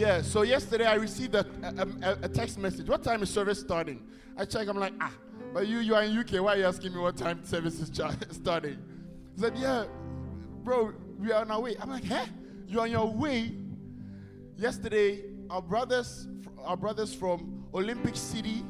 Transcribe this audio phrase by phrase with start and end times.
[0.00, 1.44] Yeah, so yesterday I received a,
[2.02, 2.88] a, a, text message.
[2.88, 4.02] What time is service starting?
[4.34, 5.12] I check, I'm like, ah,
[5.52, 6.42] but you, you are in UK.
[6.42, 7.88] Why are you asking me what time service is
[8.30, 8.78] starting?
[9.34, 9.84] He said, yeah,
[10.64, 11.76] bro, we are on our way.
[11.78, 12.24] I'm like, huh?
[12.66, 13.52] You're on your way?
[14.56, 16.28] Yesterday, our brothers,
[16.64, 18.64] our brothers from Olympic City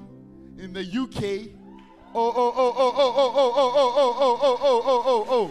[0.58, 1.54] in the UK.
[2.12, 5.26] Oh, oh, oh, oh, oh, oh, oh, oh, oh, oh, oh, oh, oh, oh, oh,
[5.30, 5.50] oh.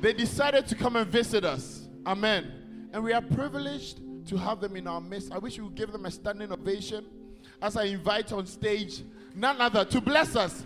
[0.00, 1.86] They decided to come and visit us.
[2.06, 2.59] Amen.
[2.92, 5.32] And we are privileged to have them in our midst.
[5.32, 7.04] I wish we would give them a standing ovation
[7.62, 9.02] as I invite on stage
[9.34, 10.64] none other to bless us.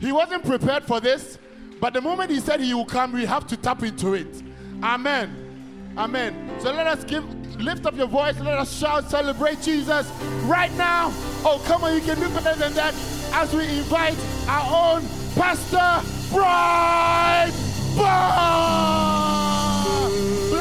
[0.00, 1.38] He wasn't prepared for this,
[1.80, 4.42] but the moment he said he will come, we have to tap into it.
[4.82, 5.94] Amen.
[5.96, 6.50] Amen.
[6.60, 7.24] So let us give
[7.58, 10.08] lift up your voice, let us shout, celebrate Jesus
[10.44, 11.10] right now.
[11.44, 12.94] Oh, come on, you can do better than that
[13.32, 14.16] as we invite
[14.48, 15.02] our own
[15.34, 17.52] Pastor Bright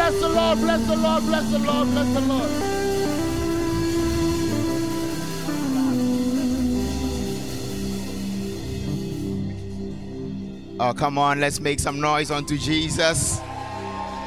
[0.07, 2.49] Bless the Lord, bless the Lord, bless the Lord, bless the Lord.
[10.80, 13.41] Oh, come on, let's make some noise unto Jesus.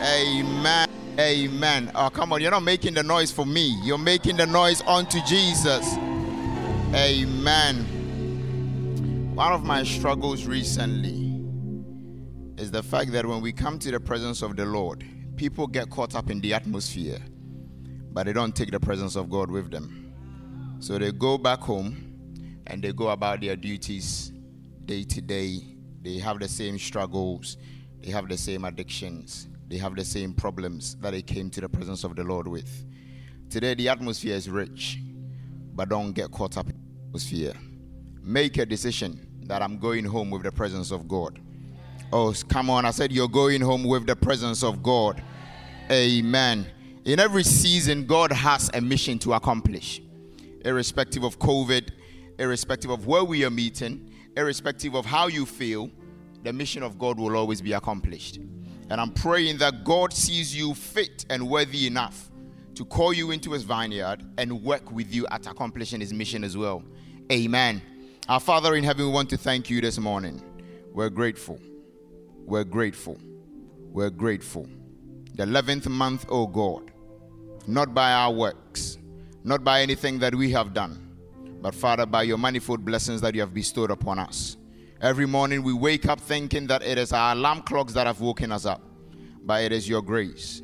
[0.03, 0.87] Amen.
[1.19, 1.91] Amen.
[1.95, 5.19] Oh, come on, you're not making the noise for me, you're making the noise unto
[5.23, 5.97] Jesus.
[6.95, 7.87] Amen.
[9.35, 11.43] One of my struggles recently
[12.63, 15.03] is the fact that when we come to the presence of the Lord,
[15.41, 17.19] people get caught up in the atmosphere,
[18.13, 20.13] but they don't take the presence of God with them.
[20.81, 21.97] So they go back home
[22.67, 24.33] and they go about their duties
[24.85, 25.61] day to day.
[26.03, 27.57] They have the same struggles,
[28.03, 31.71] they have the same addictions, they have the same problems that they came to the
[31.71, 32.85] presence of the Lord with.
[33.49, 34.99] Today, the atmosphere is rich,
[35.73, 37.55] but don't get caught up in the atmosphere.
[38.23, 41.41] Make a decision that I'm going home with the presence of God.
[42.13, 42.85] Oh, come on.
[42.85, 45.23] I said you're going home with the presence of God.
[45.91, 46.67] Amen.
[47.05, 50.01] In every season, God has a mission to accomplish,
[50.65, 51.91] irrespective of COVID,
[52.39, 55.91] irrespective of where we are meeting, irrespective of how you feel,
[56.45, 58.37] the mission of God will always be accomplished.
[58.37, 62.31] And I'm praying that God sees you fit and worthy enough
[62.77, 66.57] to call you into his vineyard and work with you at accomplishing his mission as
[66.57, 66.85] well.
[67.33, 67.83] Amen.
[68.29, 70.41] Our Father in heaven, we want to thank you this morning.
[70.93, 71.61] We're grateful.
[72.47, 73.19] We're grateful.
[73.93, 74.69] We're grateful.
[75.41, 76.91] The 11th month, O God,
[77.67, 78.99] not by our works,
[79.43, 81.17] not by anything that we have done,
[81.63, 84.59] but Father, by your manifold blessings that you have bestowed upon us.
[85.01, 88.53] Every morning we wake up thinking that it is our alarm clocks that have woken
[88.53, 88.83] us up,
[89.43, 90.61] but it is your grace.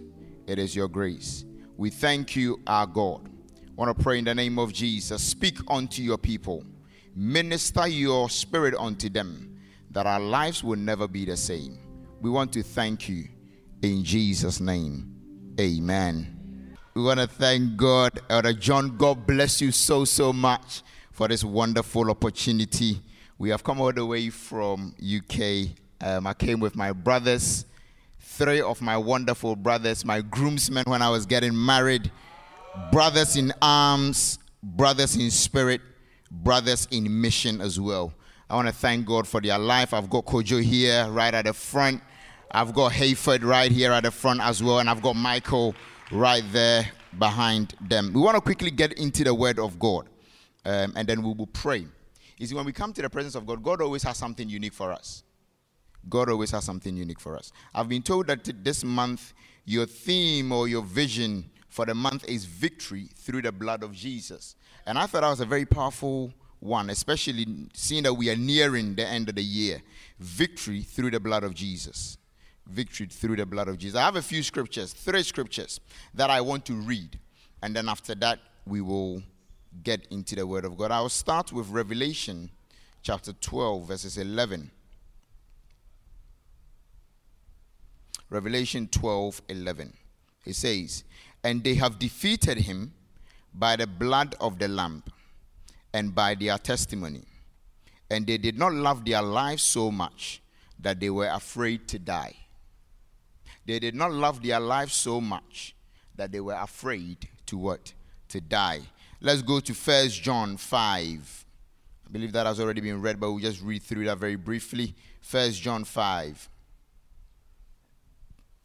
[0.47, 1.47] It is your grace.
[1.79, 3.31] We thank you, our God.
[3.57, 5.23] I want to pray in the name of Jesus.
[5.23, 6.63] Speak unto your people,
[7.15, 9.59] minister your spirit unto them
[9.93, 11.79] that our lives will never be the same.
[12.21, 13.29] We want to thank you
[13.87, 15.55] in Jesus' name.
[15.61, 16.77] Amen.
[16.95, 18.21] We want to thank God.
[18.29, 20.83] Elder John, God bless you so, so much
[21.13, 23.01] for this wonderful opportunity.
[23.39, 25.71] We have come all the way from UK.
[26.01, 27.65] Um, I came with my brothers,
[28.21, 32.11] three of my wonderful brothers, my groomsmen when I was getting married,
[32.91, 35.81] brothers in arms, brothers in spirit,
[36.31, 38.13] brothers in mission as well.
[38.49, 39.93] I want to thank God for their life.
[39.93, 42.03] I've got Kojo here right at the front.
[42.57, 44.79] I've got Hayford right here at the front as well.
[44.79, 45.75] And I've got Michael
[46.11, 48.15] right there behind them.
[48.15, 50.09] We want to quickly get into the Word of God
[50.65, 51.87] um, and then we will pray.
[52.39, 54.73] You see, when we come to the presence of God, God always has something unique
[54.73, 55.23] for us.
[56.09, 57.53] God always has something unique for us.
[57.75, 59.35] I've been told that this month,
[59.67, 64.57] your theme or your vision for the month is victory through the blood of Jesus.
[64.87, 68.95] And I thought that was a very powerful one, especially seeing that we are nearing
[68.95, 69.83] the end of the year.
[70.19, 72.17] Victory through the blood of Jesus.
[72.67, 73.99] Victory through the blood of Jesus.
[73.99, 75.81] I have a few scriptures, three scriptures
[76.15, 77.19] that I want to read.
[77.63, 79.23] And then after that, we will
[79.83, 80.91] get into the Word of God.
[80.91, 82.51] I'll start with Revelation
[83.03, 84.71] chapter 12, verses 11.
[88.29, 89.93] Revelation 12, 11.
[90.45, 91.05] It says,
[91.45, 92.93] And they have defeated him
[93.55, 95.03] by the blood of the Lamb
[95.93, 97.23] and by their testimony.
[98.11, 100.43] And they did not love their lives so much
[100.79, 102.35] that they were afraid to die.
[103.67, 105.75] They did not love their life so much
[106.15, 107.93] that they were afraid to what?
[108.29, 108.81] To die.
[109.21, 111.47] Let's go to First John 5.
[112.07, 114.95] I believe that has already been read, but we'll just read through that very briefly.
[115.21, 116.49] First John 5.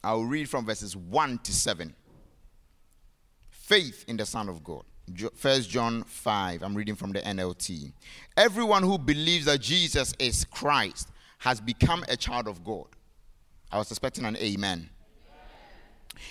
[0.03, 1.95] I'll read from verses 1 to 7.
[3.49, 4.83] Faith in the Son of God.
[5.35, 6.61] First John 5.
[6.61, 7.91] I'm reading from the NLT.
[8.37, 11.09] Everyone who believes that Jesus is Christ
[11.39, 12.85] has become a child of God.
[13.71, 14.89] I was expecting an amen.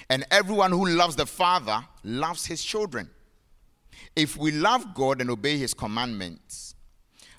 [0.08, 3.10] And everyone who loves the Father loves his children.
[4.14, 6.74] If we love God and obey his commandments,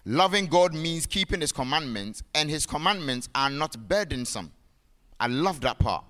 [0.06, 4.52] loving God means keeping his commandments, and his commandments are not burdensome.
[5.20, 6.04] I love that part.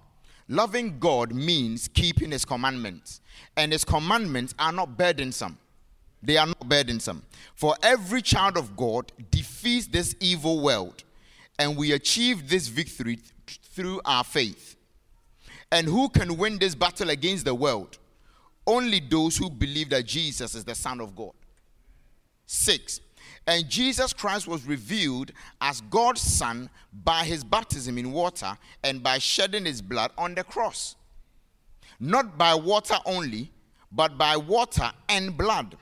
[0.47, 3.21] Loving God means keeping his commandments,
[3.55, 5.57] and his commandments are not burdensome.
[6.23, 7.23] They are not burdensome.
[7.55, 11.03] For every child of God defeats this evil world,
[11.57, 13.19] and we achieve this victory
[13.71, 14.75] through our faith.
[15.71, 17.97] And who can win this battle against the world?
[18.67, 21.31] Only those who believe that Jesus is the Son of God.
[22.45, 22.99] Six,
[23.47, 26.69] and Jesus Christ was revealed as God's Son
[27.03, 30.95] by his baptism in water and by shedding his blood on the cross.
[31.99, 33.51] Not by water only,
[33.91, 35.77] but by water and blood.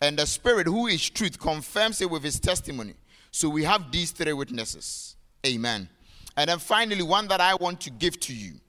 [0.00, 2.94] And the Spirit, who is truth, confirms it with his testimony.
[3.30, 5.16] So we have these three witnesses.
[5.46, 5.88] Amen.
[6.38, 8.60] And then finally, one that I want to give to you,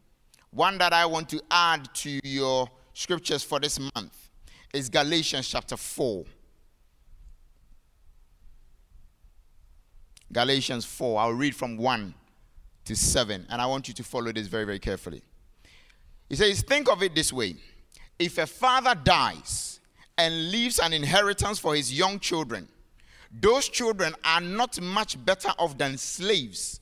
[0.49, 4.31] one that I want to add to your scriptures for this month
[4.73, 6.25] is Galatians chapter 4.
[10.33, 11.21] Galatians 4.
[11.21, 12.15] I'll read from 1
[12.85, 15.21] to 7, and I want you to follow this very, very carefully.
[16.27, 17.53] He says, Think of it this way
[18.17, 19.79] if a father dies
[20.17, 22.67] and leaves an inheritance for his young children,
[23.31, 26.79] those children are not much better off than slaves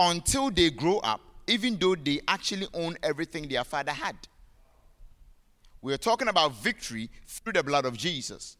[0.00, 4.16] until they grow up, even though they actually own everything their father had.
[5.82, 8.56] We're talking about victory through the blood of Jesus.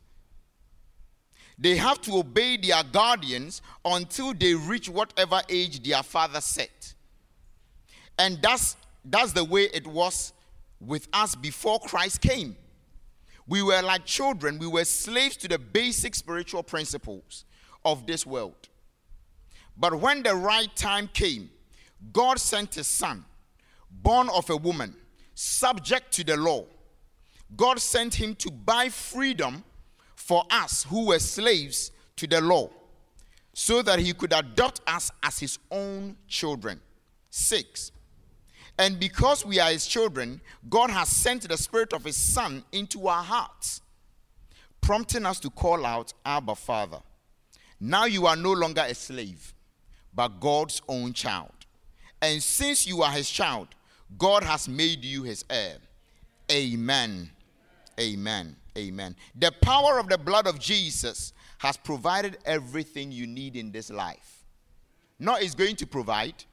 [1.59, 6.95] They have to obey their guardians until they reach whatever age their father set.
[8.19, 10.33] And that's, that's the way it was
[10.79, 12.57] with us before Christ came.
[13.47, 17.45] We were like children, we were slaves to the basic spiritual principles
[17.85, 18.70] of this world.
[19.81, 21.51] But when the right time came,
[22.13, 23.25] God sent his son,
[23.91, 24.95] born of a woman,
[25.35, 26.67] subject to the law.
[27.57, 29.65] God sent him to buy freedom
[30.15, 32.69] for us who were slaves to the law,
[33.55, 36.79] so that he could adopt us as his own children.
[37.31, 37.91] Six.
[38.79, 43.09] And because we are his children, God has sent the spirit of his son into
[43.09, 43.81] our hearts,
[44.83, 46.99] prompting us to call out, Abba, Father.
[47.81, 49.55] Now you are no longer a slave,
[50.15, 51.53] but God's own child.
[52.23, 53.69] And since you are his child,
[54.19, 55.77] God has made you his heir.
[56.51, 57.31] Amen.
[57.99, 58.57] Amen.
[58.77, 59.17] Amen.
[59.37, 64.45] The power of the blood of Jesus has provided everything you need in this life.
[65.19, 66.45] Not is going to provide,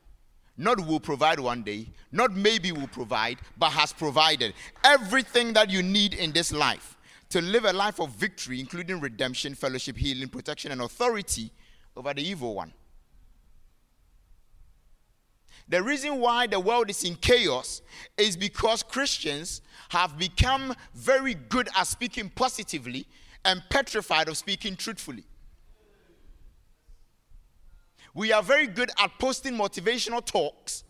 [0.58, 4.54] not will provide one day, not maybe will provide, but has provided
[4.84, 6.98] everything that you need in this life
[7.30, 11.52] to live a life of victory, including redemption, fellowship, healing, protection, and authority
[11.96, 12.74] over the evil one.
[15.70, 17.82] The reason why the world is in chaos
[18.18, 23.06] is because Christians have become very good at speaking positively
[23.44, 25.26] and petrified of speaking truthfully.
[28.14, 30.84] We are very good at posting motivational talks,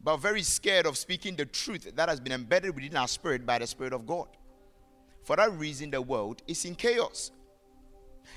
[0.00, 3.58] but very scared of speaking the truth that has been embedded within our spirit by
[3.58, 4.28] the Spirit of God.
[5.24, 7.32] For that reason, the world is in chaos.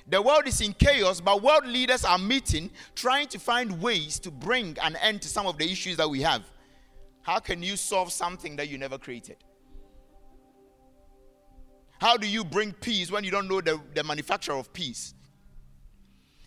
[0.08, 4.32] The world is in chaos, but world leaders are meeting, trying to find ways to
[4.32, 6.44] bring an end to some of the issues that we have.
[7.24, 9.38] How can you solve something that you never created?
[12.00, 15.16] How do you bring peace when you don't know the, the manufacturer of peace?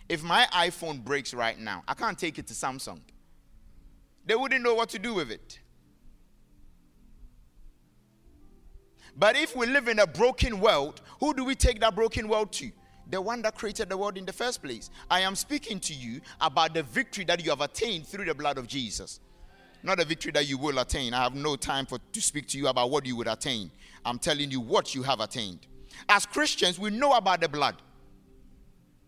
[0.08, 3.00] If my iPhone breaks right now, I can't take it to Samsung.
[4.24, 5.58] They wouldn't know what to do with it.
[9.16, 12.52] But if we live in a broken world, who do we take that broken world
[12.52, 12.70] to?
[13.10, 14.90] The one that created the world in the first place.
[15.10, 18.58] I am speaking to you about the victory that you have attained through the blood
[18.58, 19.20] of Jesus.
[19.82, 21.14] Not a victory that you will attain.
[21.14, 23.70] I have no time for, to speak to you about what you would attain.
[24.04, 25.66] I'm telling you what you have attained.
[26.08, 27.76] As Christians, we know about the blood.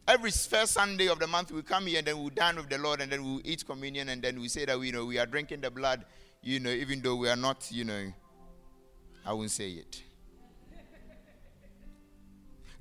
[0.08, 2.78] Every first Sunday of the month, we come here and then we dine with the
[2.78, 5.18] Lord and then we eat communion and then we say that we you know we
[5.18, 6.04] are drinking the blood,
[6.42, 8.12] you know, even though we are not, you know,
[9.24, 10.02] I won't say it.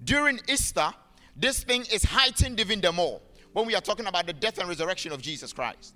[0.03, 0.93] During Easter,
[1.39, 3.21] this thing is heightened even the more
[3.53, 5.95] when we are talking about the death and resurrection of Jesus Christ.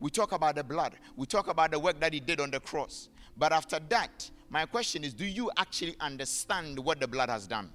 [0.00, 2.60] We talk about the blood, we talk about the work that he did on the
[2.60, 3.08] cross.
[3.36, 7.70] But after that, my question is do you actually understand what the blood has done?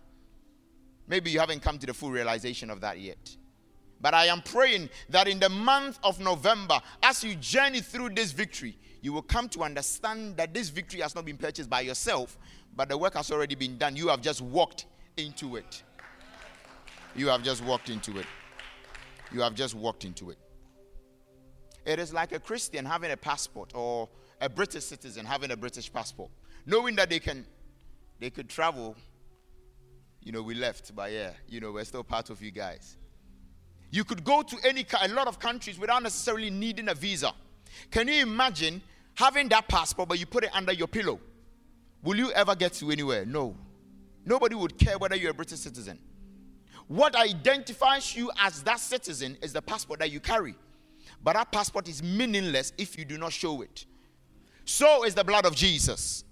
[1.07, 3.37] Maybe you haven't come to the full realization of that yet.
[4.01, 8.31] But I am praying that in the month of November, as you journey through this
[8.31, 12.37] victory, you will come to understand that this victory has not been purchased by yourself,
[12.75, 13.95] but the work has already been done.
[13.95, 15.83] You have just walked into it.
[17.15, 18.25] You have just walked into it.
[19.31, 20.37] You have just walked into it.
[21.85, 24.09] It is like a Christian having a passport or
[24.41, 26.31] a British citizen having a British passport,
[26.65, 27.45] knowing that they can
[28.19, 28.95] they could travel.
[30.21, 32.97] You know, we left, but yeah, you know, we're still part of you guys.
[33.91, 37.31] You could go to any a lot of countries without necessarily needing a visa.
[37.91, 38.81] Can you imagine
[39.13, 41.19] having that passport, but you put it under your pillow?
[42.03, 43.25] Will you ever get to anywhere?
[43.25, 43.55] No.
[44.25, 45.99] Nobody would care whether you're a British citizen.
[46.87, 50.55] What identifies you as that citizen is the passport that you carry.
[51.23, 53.85] But that passport is meaningless if you do not show it.
[54.65, 56.23] So is the blood of Jesus.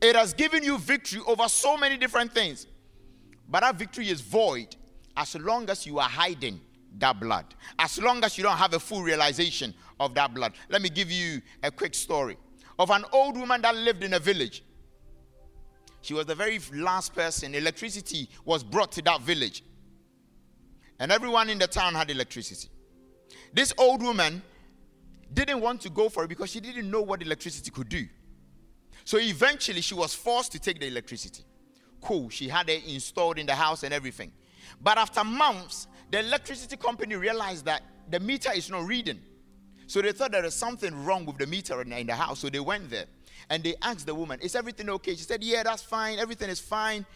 [0.00, 2.66] It has given you victory over so many different things.
[3.48, 4.76] But that victory is void
[5.16, 6.60] as long as you are hiding
[6.98, 7.44] that blood,
[7.78, 10.54] as long as you don't have a full realization of that blood.
[10.68, 12.36] Let me give you a quick story
[12.78, 14.64] of an old woman that lived in a village.
[16.00, 17.54] She was the very last person.
[17.54, 19.62] Electricity was brought to that village.
[21.00, 22.68] And everyone in the town had electricity.
[23.52, 24.42] This old woman
[25.32, 28.06] didn't want to go for it because she didn't know what electricity could do.
[29.04, 31.42] So eventually she was forced to take the electricity.
[32.02, 34.30] Cool, she had it installed in the house and everything.
[34.80, 39.20] But after months, the electricity company realized that the meter is not reading.
[39.86, 42.40] So they thought there was something wrong with the meter in the house.
[42.40, 43.06] So they went there
[43.48, 45.12] and they asked the woman, Is everything okay?
[45.12, 46.18] She said, Yeah, that's fine.
[46.18, 47.06] Everything is fine.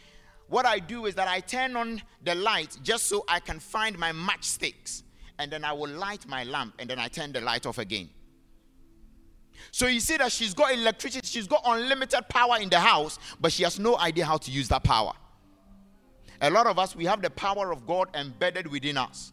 [0.54, 3.98] What I do is that I turn on the light just so I can find
[3.98, 5.02] my matchsticks.
[5.40, 8.08] And then I will light my lamp and then I turn the light off again.
[9.72, 13.50] So you see that she's got electricity, she's got unlimited power in the house, but
[13.50, 15.14] she has no idea how to use that power.
[16.40, 19.32] A lot of us, we have the power of God embedded within us,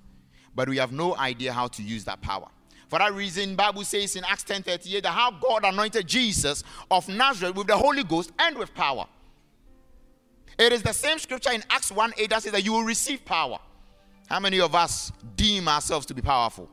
[0.55, 2.47] but we have no idea how to use that power.
[2.87, 7.53] For that reason, Bible says in Acts 10:38 that how God anointed Jesus of Nazareth
[7.53, 9.05] with the Holy Ghost and with power.
[10.61, 13.57] It is the same scripture in Acts 1:8 that says that you will receive power.
[14.29, 16.69] How many of us deem ourselves to be powerful?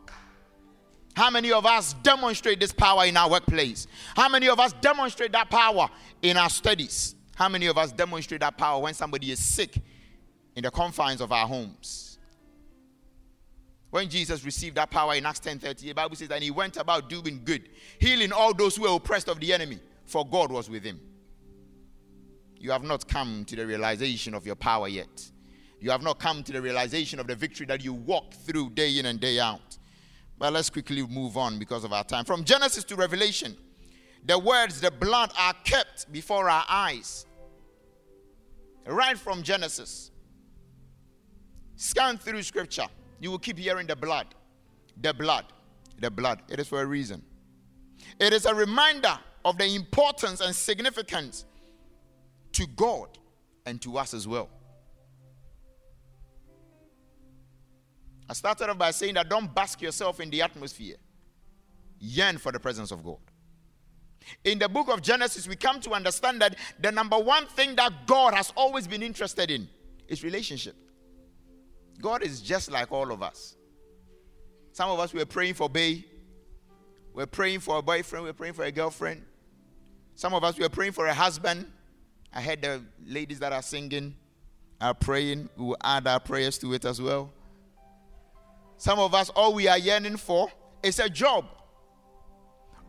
[1.16, 3.86] How many of us demonstrate this power in our workplace?
[4.14, 5.88] How many of us demonstrate that power
[6.20, 7.14] in our studies?
[7.34, 9.80] How many of us demonstrate that power when somebody is sick
[10.54, 12.18] in the confines of our homes?
[13.88, 17.08] When Jesus received that power in Acts 10:30, the Bible says that he went about
[17.08, 20.84] doing good, healing all those who were oppressed of the enemy, for God was with
[20.84, 21.00] him.
[22.58, 25.30] You have not come to the realization of your power yet.
[25.80, 28.98] You have not come to the realization of the victory that you walk through day
[28.98, 29.78] in and day out.
[30.38, 32.24] But let's quickly move on because of our time.
[32.24, 33.56] From Genesis to Revelation,
[34.24, 37.26] the words, the blood are kept before our eyes.
[38.86, 40.10] Right from Genesis.
[41.76, 42.86] Scan through scripture
[43.20, 44.26] you will keep hearing the blood,
[45.00, 45.44] the blood,
[46.00, 46.42] the blood.
[46.48, 47.22] It is for a reason.
[48.20, 51.44] It is a reminder of the importance and significance
[52.58, 53.16] to God
[53.66, 54.48] and to us as well.
[58.28, 60.96] I started off by saying that don't bask yourself in the atmosphere,
[62.00, 63.18] yearn for the presence of God.
[64.44, 67.92] In the book of Genesis, we come to understand that the number one thing that
[68.08, 69.68] God has always been interested in
[70.08, 70.74] is relationship.
[72.00, 73.54] God is just like all of us.
[74.72, 76.04] Some of us were praying for Bay.
[77.14, 78.24] We're praying for a boyfriend.
[78.24, 79.22] We're praying for a girlfriend.
[80.16, 81.70] Some of us were praying for a husband.
[82.32, 84.14] I heard the ladies that are singing
[84.80, 85.48] are praying.
[85.56, 87.32] We will add our prayers to it as well.
[88.76, 90.50] Some of us, all we are yearning for
[90.82, 91.46] is a job.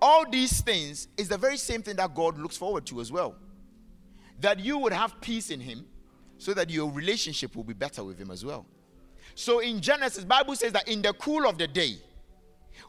[0.01, 3.35] All these things is the very same thing that God looks forward to as well.
[4.39, 5.85] That you would have peace in Him
[6.37, 8.65] so that your relationship will be better with Him as well.
[9.35, 11.97] So in Genesis, Bible says that in the cool of the day,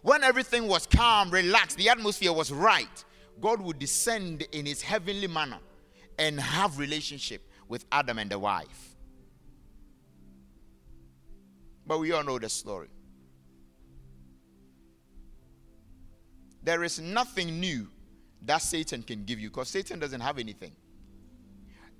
[0.02, 3.04] when everything was calm, relaxed, the atmosphere was right,
[3.40, 5.58] God would descend in his heavenly manner
[6.20, 8.94] and have relationship with Adam and the wife.
[11.86, 12.88] But we all know the story.
[16.62, 17.88] There is nothing new
[18.42, 20.72] that Satan can give you because Satan doesn't have anything.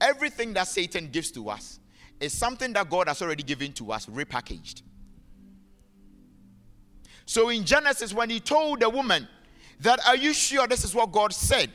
[0.00, 1.80] Everything that Satan gives to us
[2.20, 4.82] is something that God has already given to us, repackaged.
[7.24, 9.26] So in Genesis, when he told the woman
[9.80, 11.70] that, Are you sure this is what God said?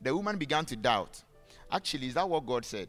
[0.00, 1.22] The woman began to doubt.
[1.70, 2.88] Actually, is that what God said?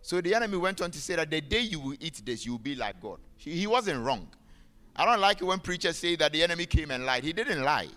[0.00, 2.52] So the enemy went on to say that the day you will eat this, you
[2.52, 3.18] will be like God.
[3.36, 4.28] He wasn't wrong.
[4.94, 7.24] I don't like it when preachers say that the enemy came and lied.
[7.24, 7.88] He didn't lie,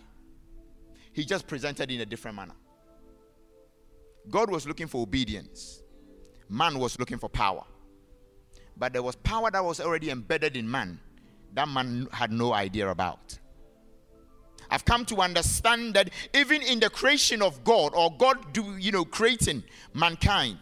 [1.12, 2.56] he just presented in a different manner.
[4.30, 5.82] God was looking for obedience,
[6.50, 7.64] man was looking for power.
[8.78, 11.00] But there was power that was already embedded in man
[11.56, 13.40] that man had no idea about.
[14.70, 18.92] I've come to understand that even in the creation of God, or God do you
[18.92, 20.60] know creating mankind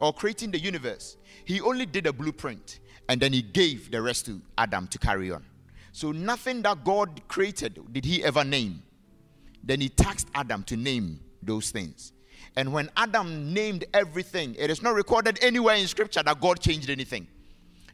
[0.00, 4.26] or creating the universe, He only did a blueprint and then He gave the rest
[4.26, 5.44] to Adam to carry on.
[5.92, 8.82] So nothing that God created did he ever name.
[9.62, 12.12] Then he tasked Adam to name those things.
[12.56, 16.90] And when Adam named everything, it is not recorded anywhere in scripture that God changed
[16.90, 17.28] anything.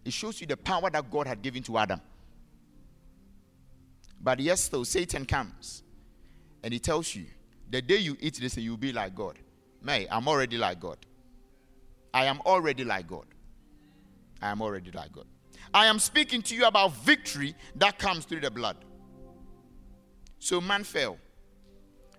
[0.05, 2.01] It shows you the power that God had given to Adam.
[4.21, 5.83] But yes, though, Satan comes
[6.63, 7.27] and he tells you,
[7.71, 9.39] the day you eat this, you'll be like God.
[9.83, 10.99] May, I'm already like God.
[12.13, 13.27] I am already like God.
[14.41, 15.27] I am already like God.
[15.73, 18.77] I am speaking to you about victory that comes through the blood.
[20.39, 21.19] So man fell.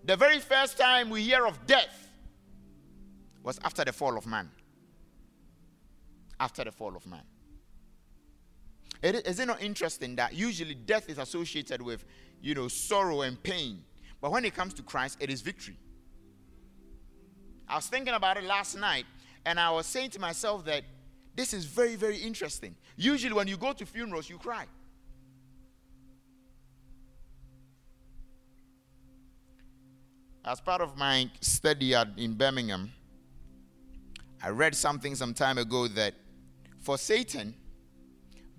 [0.03, 2.09] The very first time we hear of death
[3.43, 4.49] was after the fall of man.
[6.39, 7.23] After the fall of man.
[9.01, 12.03] Is it not interesting that usually death is associated with,
[12.41, 13.83] you know, sorrow and pain,
[14.19, 15.77] but when it comes to Christ, it is victory.
[17.67, 19.05] I was thinking about it last night,
[19.45, 20.83] and I was saying to myself that
[21.35, 22.75] this is very, very interesting.
[22.97, 24.65] Usually, when you go to funerals, you cry.
[30.43, 32.91] As part of my study at, in Birmingham,
[34.41, 36.15] I read something some time ago that
[36.79, 37.53] for Satan,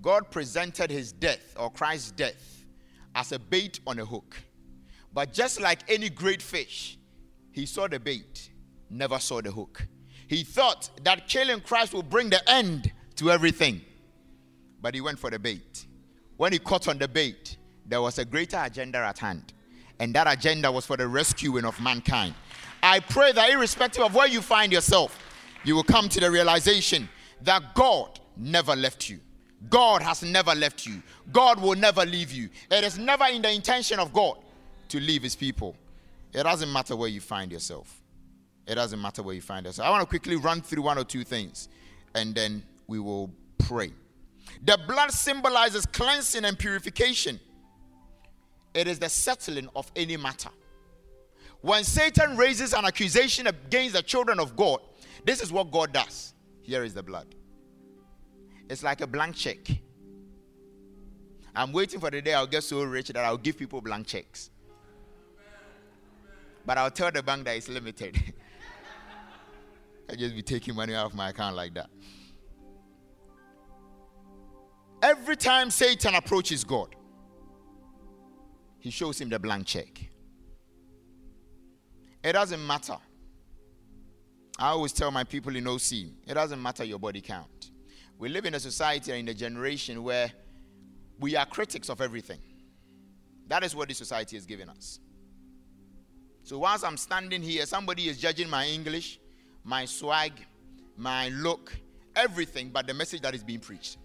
[0.02, 2.64] God presented his death or Christ's death
[3.14, 4.36] as a bait on a hook.
[5.12, 6.98] But just like any great fish,
[7.52, 8.50] he saw the bait,
[8.88, 9.86] never saw the hook.
[10.28, 13.82] He thought that killing Christ would bring the end to everything.
[14.80, 15.86] But he went for the bait.
[16.36, 19.52] When he caught on the bait, there was a greater agenda at hand.
[19.98, 22.34] And that agenda was for the rescuing of mankind.
[22.82, 25.18] I pray that, irrespective of where you find yourself,
[25.64, 27.08] you will come to the realization
[27.42, 29.20] that God never left you.
[29.68, 31.02] God has never left you.
[31.32, 32.48] God will never leave you.
[32.70, 34.38] It is never in the intention of God
[34.88, 35.76] to leave his people.
[36.32, 38.00] It doesn't matter where you find yourself.
[38.66, 39.86] It doesn't matter where you find yourself.
[39.86, 41.68] I want to quickly run through one or two things
[42.14, 43.92] and then we will pray.
[44.64, 47.40] The blood symbolizes cleansing and purification,
[48.74, 50.50] it is the settling of any matter.
[51.60, 54.80] When Satan raises an accusation against the children of God,
[55.24, 56.34] this is what God does.
[56.62, 57.34] Here is the blood.
[58.70, 59.58] It's like a blank check.
[61.56, 64.48] I'm waiting for the day I'll get so rich that I'll give people blank checks.
[66.64, 68.16] But I'll tell the bank that it's limited.
[70.08, 71.90] I just be taking money out of my account like that.
[75.02, 76.94] Every time Satan approaches God,
[78.78, 80.00] he shows him the blank check.
[82.22, 82.98] It doesn't matter.
[84.60, 85.92] I always tell my people in OC,
[86.28, 87.59] it doesn't matter your body count.
[88.20, 90.30] We live in a society and in a generation where
[91.18, 92.38] we are critics of everything.
[93.48, 95.00] That is what this society has given us.
[96.42, 99.18] So whilst I'm standing here, somebody is judging my English,
[99.64, 100.32] my swag,
[100.98, 101.72] my look,
[102.14, 103.96] everything but the message that is being preached.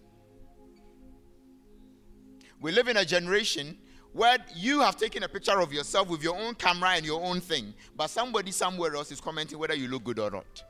[2.62, 3.78] We live in a generation
[4.14, 7.42] where you have taken a picture of yourself with your own camera and your own
[7.42, 10.64] thing, but somebody somewhere else is commenting whether you look good or not.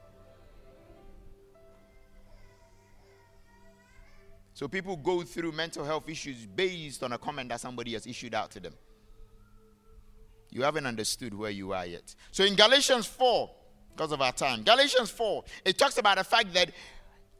[4.55, 8.33] So people go through mental health issues based on a comment that somebody has issued
[8.33, 8.73] out to them.
[10.49, 12.15] You haven't understood where you are yet.
[12.31, 13.51] So in Galatians 4,
[13.93, 16.71] because of our time, Galatians 4, it talks about the fact that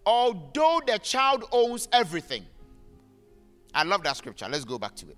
[0.06, 2.45] although the child owns everything,
[3.73, 4.49] I love that scripture.
[4.49, 5.17] Let's go back to it.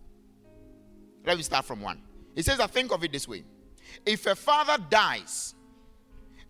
[1.25, 2.03] Let me start from one.
[2.35, 3.43] It says, I think of it this way
[4.05, 5.55] if a father dies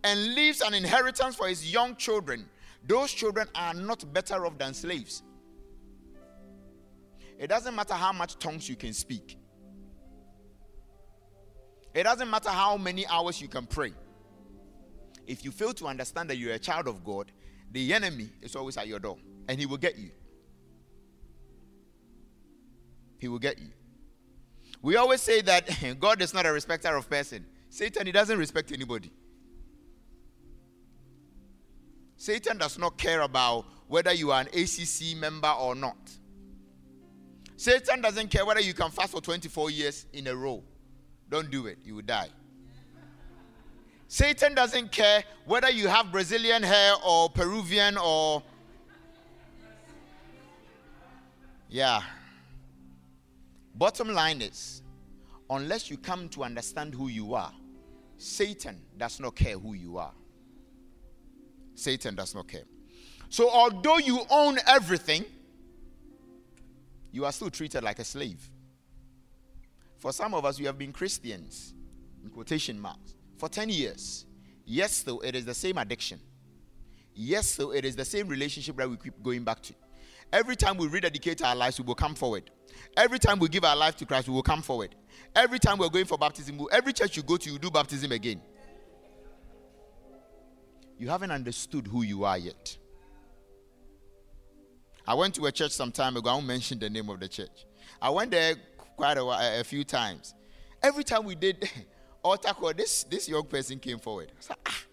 [0.04, 2.50] and leaves an inheritance for his young children,
[2.86, 5.24] those children are not better off than slaves.
[7.38, 9.38] It doesn't matter how much tongues you can speak.
[11.94, 13.94] It doesn't matter how many hours you can pray.
[15.26, 17.32] If you fail to understand that you're a child of God,
[17.72, 20.12] the enemy is always at your door and he will get you.
[23.20, 23.70] He will get you.
[24.82, 25.70] We always say that
[26.00, 27.46] God is not a respecter of person.
[27.70, 29.12] Satan, he doesn't respect anybody.
[32.16, 35.98] Satan does not care about whether you are an ACC member or not.
[37.58, 40.64] Satan doesn't care whether you can fast for 24 years in a row.
[41.28, 42.30] Don't do it, you will die.
[44.08, 48.44] Satan doesn't care whether you have Brazilian hair or Peruvian or.
[51.68, 52.02] Yeah.
[53.74, 54.84] Bottom line is,
[55.50, 57.52] unless you come to understand who you are,
[58.18, 60.14] Satan does not care who you are.
[61.74, 62.64] Satan does not care.
[63.30, 65.26] So, although you own everything,
[67.12, 68.50] you are still treated like a slave.
[69.98, 71.74] For some of us, we have been Christians,
[72.24, 74.26] in quotation marks, for 10 years.
[74.66, 76.20] Yes, though, it is the same addiction.
[77.14, 79.74] Yes, though, it is the same relationship that we keep going back to.
[80.32, 82.52] Every time we rededicate our lives, we will come forward.
[82.96, 84.94] Every time we give our life to Christ, we will come forward.
[85.36, 88.42] Every time we're going for baptism, every church you go to, you do baptism again.
[91.00, 92.78] You haven't understood who you are yet.
[95.08, 96.30] I went to a church some time ago.
[96.30, 97.66] I won't mention the name of the church.
[98.02, 98.56] I went there
[98.98, 100.34] quite a, while, a few times.
[100.84, 101.70] Every time we did
[102.24, 104.32] altar call, this, this young person came forward.
[104.38, 104.84] I said, ah,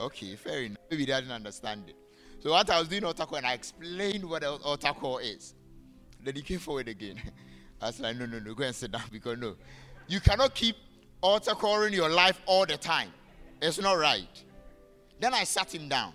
[0.00, 0.78] okay, fair enough.
[0.90, 1.96] Maybe they didn't understand it.
[2.38, 5.54] So what I was doing altar call, and I explained what altar call is.
[6.22, 7.20] Then he came forward again.
[7.82, 9.56] I was like, no, no, no, go and sit down because no,
[10.06, 10.76] you cannot keep
[11.20, 13.10] altar calling your life all the time.
[13.60, 14.44] It's not right.
[15.18, 16.12] Then I sat him down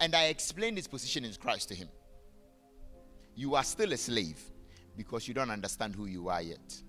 [0.00, 1.88] and I explained his position in Christ to him.
[3.34, 4.40] You are still a slave
[4.96, 6.82] because you don't understand who you are yet.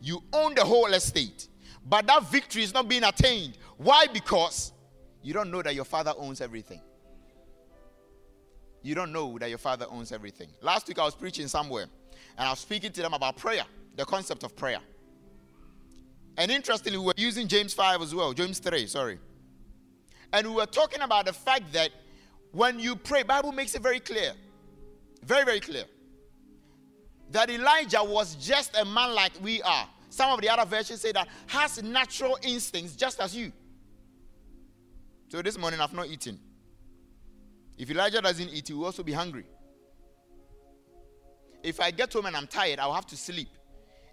[0.00, 1.48] You own the whole estate,
[1.86, 3.58] but that victory is not being attained.
[3.76, 4.06] Why?
[4.12, 4.72] Because
[5.22, 6.80] you don't know that your father owns everything.
[8.82, 10.48] You don't know that your father owns everything.
[10.60, 11.86] Last week I was preaching somewhere
[12.36, 13.64] and I was speaking to them about prayer,
[13.96, 14.80] the concept of prayer.
[16.36, 19.18] And interestingly, we were using James 5 as well, James 3, sorry.
[20.32, 21.90] And we were talking about the fact that
[22.52, 24.32] when you pray, Bible makes it very clear.
[25.24, 25.84] Very, very clear.
[27.30, 29.88] That Elijah was just a man like we are.
[30.10, 33.50] Some of the other versions say that has natural instincts just as you.
[35.28, 36.38] So this morning I've not eaten.
[37.78, 39.46] If Elijah doesn't eat, he will also be hungry.
[41.62, 43.48] If I get home and I'm tired, I'll have to sleep.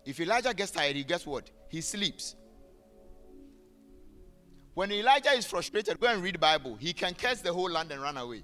[0.05, 1.49] If Elijah gets tired, he gets what?
[1.67, 2.35] He sleeps.
[4.79, 6.77] When Elijah is frustrated, go and read Bible.
[6.79, 8.43] He can curse the whole land and run away.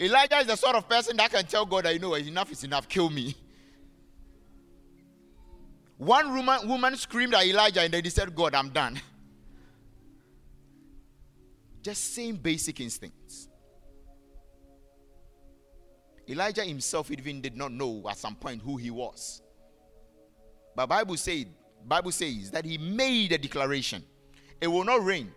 [0.00, 2.64] Elijah is the sort of person that can tell God that you know enough is
[2.64, 3.36] enough, kill me.
[5.96, 9.00] One woman, woman screamed at Elijah and then he said, God, I'm done.
[11.82, 13.48] Just same basic instincts.
[16.28, 19.40] Elijah himself even did not know at some point who he was.
[20.74, 21.46] But Bible said,
[21.86, 24.02] Bible says that he made a declaration.
[24.60, 25.30] It will not rain.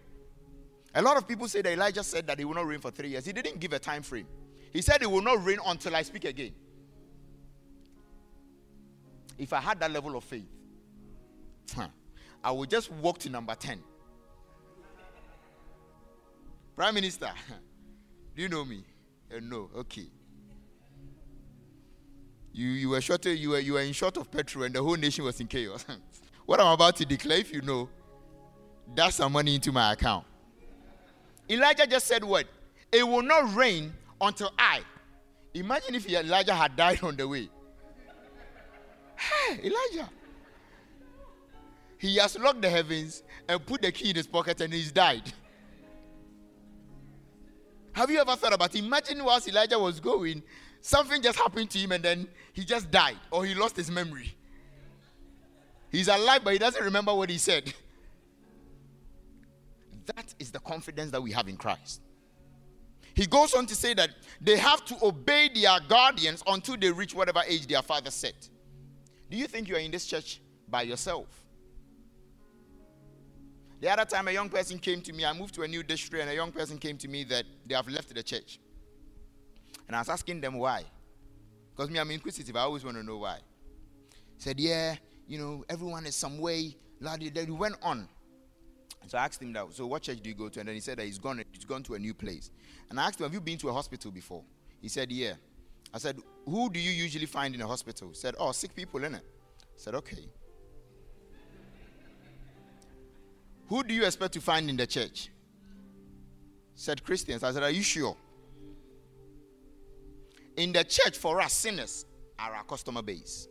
[0.96, 3.10] A lot of people say that Elijah said that it will not rain for three
[3.10, 3.26] years.
[3.26, 4.28] He didn't give a time frame.
[4.72, 6.54] He said it will not rain until I speak again.
[9.38, 10.48] If I had that level of faith,
[12.44, 13.80] I would just walk to number 10.
[16.76, 17.30] Prime Minister,
[18.36, 18.84] do you know me?
[19.36, 20.06] Uh, no, okay.
[22.54, 24.96] You, you were short you were you were in short of petrol and the whole
[24.96, 25.86] nation was in chaos.
[26.48, 27.90] what I'm about to declare, if you know,
[28.96, 30.26] that's some money into my account.
[31.50, 32.48] Elijah just said what?
[32.92, 34.80] It will not rain until I.
[35.54, 37.50] Imagine if Elijah had died on the way.
[39.18, 40.10] Hey, Elijah.
[41.98, 45.34] He has locked the heavens and put the key in his pocket and he's died.
[47.92, 48.80] Have you ever thought about it?
[48.86, 50.42] Imagine whilst Elijah was going,
[50.80, 54.37] something just happened to him and then he just died or he lost his memory.
[55.92, 57.74] He's alive, but he doesn't remember what he said.
[60.16, 62.02] That is the confidence that we have in Christ.
[63.14, 67.16] He goes on to say that they have to obey their guardians until they reach
[67.16, 68.48] whatever age their father set.
[69.30, 71.28] Do you think you are in this church by yourself?
[73.80, 76.22] The other time a young person came to me, I moved to a new district,
[76.22, 78.60] and a young person came to me that they have left the church.
[79.88, 80.84] And I was asking them why.
[81.76, 82.56] Because me, I'm inquisitive.
[82.56, 83.40] I always want to know why.
[84.38, 84.96] Said, yeah,
[85.28, 86.76] you know, everyone is some way.
[87.00, 88.08] Then he went on.
[89.08, 89.68] So I asked him that.
[89.74, 90.60] So what church do you go to?
[90.60, 91.44] And then he said that he's gone.
[91.52, 92.52] He's gone to a new place.
[92.90, 94.44] And I asked him, have you been to a hospital before?
[94.82, 95.34] He said, yeah.
[95.94, 98.10] I said, who do you usually find in a hospital?
[98.10, 99.24] He said, oh, sick people in it.
[99.24, 100.18] I said, okay.
[103.70, 105.30] Who do you expect to find in the church?
[106.76, 107.44] Said Christians.
[107.44, 108.16] I said, Are you sure?
[110.58, 112.06] in the church for us sinners
[112.38, 113.48] are our customer base.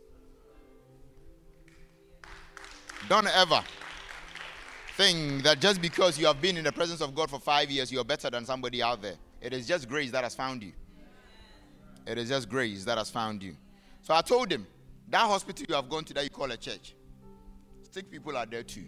[3.07, 3.63] Don't ever
[4.95, 7.91] think that just because you have been in the presence of God for five years,
[7.91, 9.15] you're better than somebody out there.
[9.41, 10.73] It is just grace that has found you.
[12.05, 13.55] It is just grace that has found you.
[14.01, 14.65] So I told him,
[15.09, 16.95] that hospital you have gone to that you call a church,
[17.91, 18.85] sick people are there too.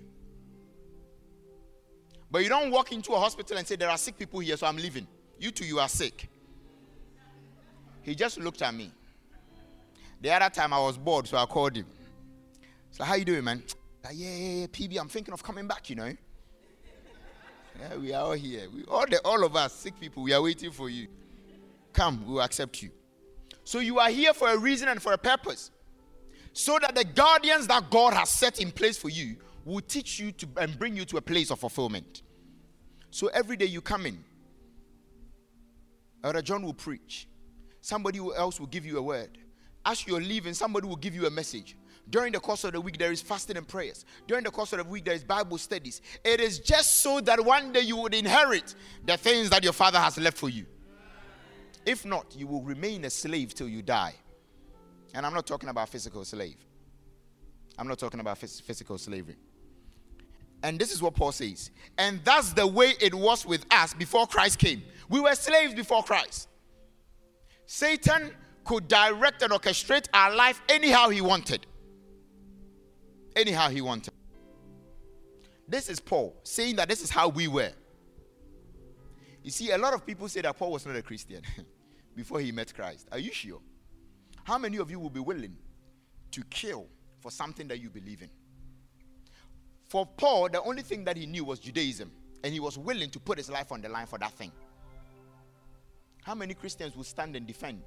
[2.32, 4.68] But you don't walk into a hospital and say, There are sick people here, so
[4.68, 5.08] I'm leaving.
[5.40, 6.30] You too, you are sick.
[8.02, 8.92] He just looked at me.
[10.22, 11.86] The other time I was bored, so I called him.
[12.92, 13.64] So how you doing, man?
[14.04, 16.14] Like, yeah, yeah, yeah, PB, I'm thinking of coming back, you know.
[17.80, 18.68] Yeah, we are all here.
[18.74, 21.08] We, all, the, all of us, sick people, we are waiting for you.
[21.94, 22.92] Come, we will accept you.
[23.64, 25.72] So you are here for a reason and for a purpose.
[26.54, 30.32] So that the guardians that God has set in place for you will teach you
[30.34, 32.24] to and bring you to a place of fulfillment.
[33.12, 34.24] So every day you come in,
[36.24, 37.28] Elder John will preach.
[37.82, 39.38] somebody else will give you a word.
[39.86, 41.76] As you're leaving, somebody will give you a message.
[42.10, 44.04] During the course of the week, there is fasting and prayers.
[44.28, 46.02] During the course of the week, there is Bible studies.
[46.24, 48.74] It is just so that one day you would inherit
[49.06, 50.66] the things that your father has left for you.
[51.86, 54.16] If not, you will remain a slave till you die.
[55.14, 56.58] And I'm not talking about physical slave.
[57.78, 59.38] I'm not talking about physical slavery.
[60.62, 61.72] And this is what Paul says.
[61.98, 64.84] And that's the way it was with us before Christ came.
[65.08, 66.50] We were slaves before Christ.
[67.66, 68.32] Satan
[68.66, 71.66] could direct and orchestrate our life anyhow he wanted.
[73.36, 74.14] Anyhow he wanted.
[75.68, 77.72] This is Paul saying that this is how we were.
[79.44, 81.42] You see, a lot of people say that Paul was not a Christian
[82.16, 83.08] before he met Christ.
[83.12, 83.60] Are you sure?
[84.44, 85.56] How many of you will be willing
[86.32, 86.88] to kill
[87.20, 88.30] for something that you believe in?
[89.88, 92.12] For Paul, the only thing that he knew was Judaism,
[92.44, 94.52] and he was willing to put his life on the line for that thing.
[96.24, 97.82] How many Christians will stand and defend?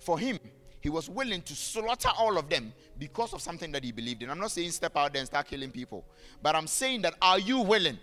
[0.00, 0.38] For him,
[0.82, 4.28] he was willing to slaughter all of them because of something that he believed in.
[4.30, 6.04] I'm not saying step out there and start killing people,
[6.42, 7.98] but I'm saying that are you willing?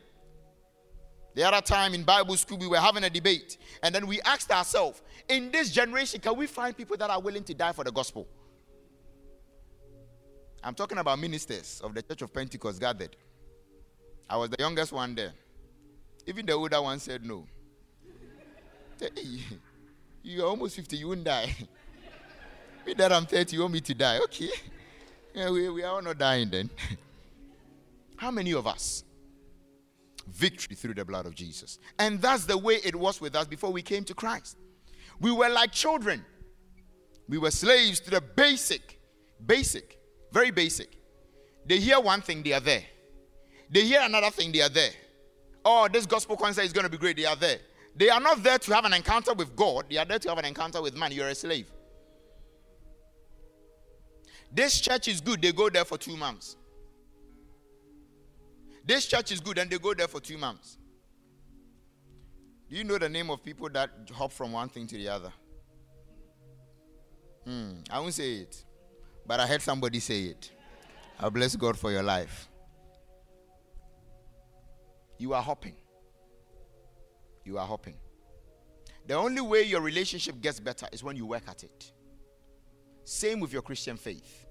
[1.35, 4.49] The other time in Bible school, we were having a debate, and then we asked
[4.49, 7.91] ourselves, in this generation, can we find people that are willing to die for the
[7.91, 8.25] gospel?
[10.63, 13.15] I'm talking about ministers of the Church of Pentecost gathered.
[14.29, 15.33] I was the youngest one there.
[16.25, 17.45] Even the older one said no.
[20.23, 21.53] You're almost 50, you won't die.
[22.85, 24.19] me that I'm 30, you want me to die?
[24.25, 24.49] Okay.
[25.33, 26.69] Yeah, we, we are all not dying then.
[28.17, 29.03] How many of us?
[30.27, 31.79] Victory through the blood of Jesus.
[31.97, 34.57] And that's the way it was with us before we came to Christ.
[35.19, 36.25] We were like children.
[37.27, 38.99] We were slaves to the basic,
[39.45, 39.99] basic
[40.31, 40.97] very basic.
[41.65, 42.83] They hear one thing, they are there.
[43.69, 44.91] They hear another thing, they are there.
[45.63, 47.59] Oh, this gospel concert is going to be great, they are there.
[47.95, 50.37] They are not there to have an encounter with God, they are there to have
[50.37, 51.11] an encounter with man.
[51.11, 51.67] You're a slave.
[54.51, 56.55] This church is good, they go there for two months.
[58.85, 60.77] This church is good, and they go there for two months.
[62.69, 65.33] Do you know the name of people that hop from one thing to the other?
[67.45, 68.63] Hmm, I won't say it.
[69.25, 70.51] But I heard somebody say it.
[71.19, 72.47] I bless God for your life.
[75.17, 75.75] You are hopping.
[77.43, 77.95] You are hopping.
[79.05, 81.91] The only way your relationship gets better is when you work at it.
[83.09, 84.45] Same with your Christian faith.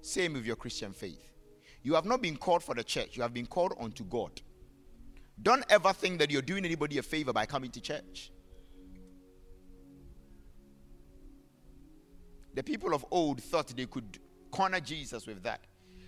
[0.00, 1.30] Same with your Christian faith.
[1.82, 4.40] You have not been called for the church, you have been called unto God.
[5.42, 8.32] Don't ever think that you're doing anybody a favor by coming to church.
[12.54, 14.18] The people of old thought they could
[14.50, 15.60] corner Jesus with that.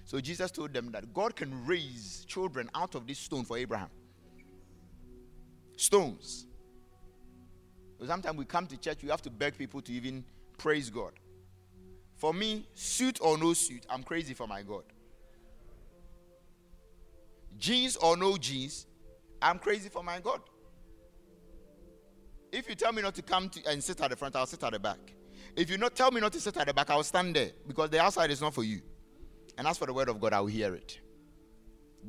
[0.07, 3.91] So Jesus told them that God can raise children out of this stone for Abraham.
[5.77, 6.47] Stones.
[8.01, 10.25] So sometimes we come to church, we have to beg people to even
[10.59, 11.13] praise God.
[12.17, 14.85] For me, suit or no suit, I'm crazy for my God.
[17.59, 18.87] Jeans or no jeans,
[19.41, 20.41] I'm crazy for my God.
[22.53, 24.63] If you tell me not to come to and sit at the front, I'll sit
[24.63, 25.13] at the back.
[25.57, 27.91] If you not tell me not to sit at the back, I'll stand there because
[27.91, 28.81] the outside is not for you.
[29.59, 31.01] And as for the word of God, I will hear it.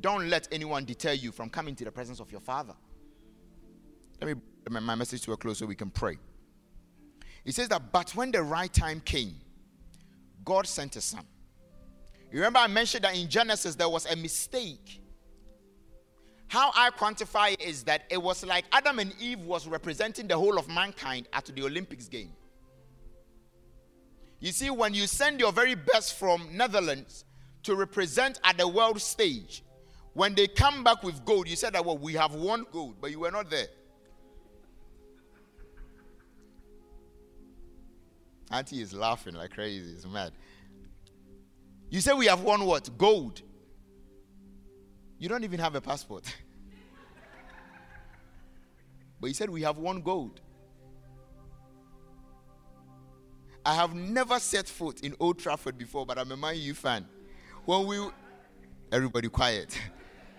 [0.02, 2.74] Don't let anyone deter you from coming to the presence of your Father.
[4.22, 6.18] Let me bring my message to a close so we can pray.
[7.46, 9.36] He says that, but when the right time came,
[10.44, 11.26] God sent a son.
[12.32, 15.02] You remember I mentioned that in Genesis there was a mistake.
[16.48, 20.38] How I quantify it is that it was like Adam and Eve was representing the
[20.38, 22.34] whole of mankind at the Olympics game.
[24.40, 27.26] You see, when you send your very best from Netherlands
[27.64, 29.64] to represent at the world stage,
[30.14, 33.12] when they come back with gold, you said that, well, we have won gold, but
[33.12, 33.68] you were not there.
[38.52, 39.92] Auntie is laughing like crazy.
[39.92, 40.32] It's mad.
[41.90, 42.98] You say we have won what?
[42.98, 43.42] Gold.
[45.18, 46.26] You don't even have a passport.
[49.20, 50.42] but you said we have won gold.
[53.66, 57.06] I have never set foot in Old Trafford before, but I'm a Man U fan.
[57.66, 57.98] When we,
[58.92, 59.76] everybody quiet.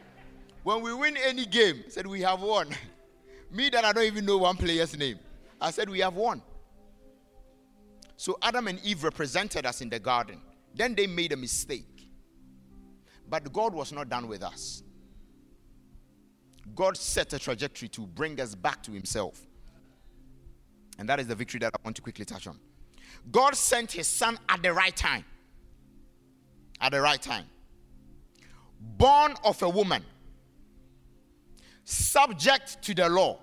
[0.63, 2.69] when we win any game, said we have won.
[3.51, 5.19] Me that I don't even know one player's name.
[5.61, 6.41] I said we have won.
[8.17, 10.41] So Adam and Eve represented us in the garden.
[10.75, 12.09] Then they made a mistake.
[13.29, 14.83] But God was not done with us.
[16.75, 19.47] God set a trajectory to bring us back to Himself.
[20.99, 22.59] And that is the victory that I want to quickly touch on.
[23.31, 25.25] God sent his son at the right time.
[26.81, 27.45] At the right time.
[28.81, 30.05] Born of a woman,
[31.85, 33.39] subject to the law,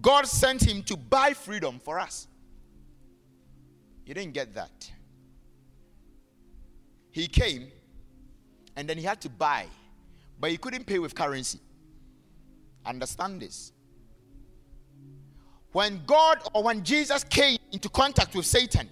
[0.00, 2.26] God sent him to buy freedom for us.
[4.04, 4.90] You didn't get that.
[7.10, 7.68] He came
[8.76, 9.66] and then he had to buy,
[10.40, 11.60] but he couldn't pay with currency.
[12.84, 13.72] Understand this.
[15.72, 18.88] When God or when Jesus came into contact with Satan,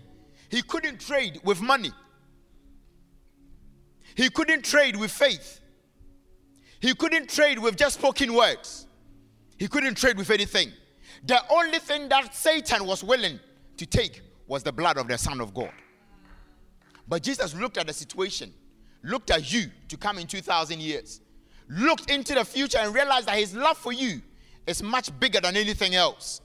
[0.49, 1.93] he couldn't trade with money.
[4.15, 5.61] He couldn't trade with faith.
[6.81, 8.87] He couldn't trade with just spoken words.
[9.59, 10.73] He couldn't trade with anything.
[11.27, 13.39] The only thing that Satan was willing
[13.77, 15.71] to take was the blood of the Son of God.
[17.07, 18.53] But Jesus looked at the situation,
[19.05, 21.21] looked at you to come in 2,000 years,
[21.69, 24.21] looked into the future and realized that his love for you
[24.67, 26.41] is much bigger than anything else.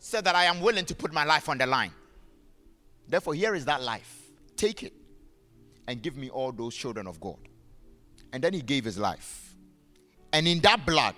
[0.00, 1.92] Said that I am willing to put my life on the line.
[3.06, 4.22] Therefore, here is that life.
[4.56, 4.92] Take it
[5.86, 7.38] and give me all those children of God.
[8.32, 9.54] And then he gave his life.
[10.32, 11.14] And in that blood,